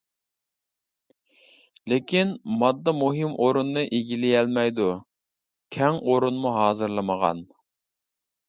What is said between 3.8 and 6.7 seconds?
ئىگىلىيەلمەيدۇ، كەڭ ئورۇنمۇ